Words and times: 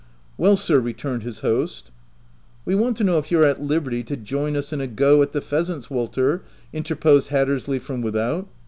u 0.01 0.41
Well, 0.43 0.57
sir," 0.57 0.79
returned 0.79 1.21
his 1.21 1.41
host." 1.41 1.91
We 2.65 2.73
want 2.73 2.97
to 2.97 3.03
know 3.03 3.19
if 3.19 3.29
you're 3.29 3.45
at 3.45 3.61
liberty 3.61 4.01
to 4.05 4.17
join 4.17 4.57
us 4.57 4.73
in 4.73 4.81
a 4.81 4.87
go 4.87 5.21
at 5.21 5.31
the 5.31 5.41
pheasants, 5.41 5.91
Walter,'' 5.91 6.41
interposed 6.73 7.27
Hattersley 7.27 7.77
from 7.77 8.01
without. 8.01 8.47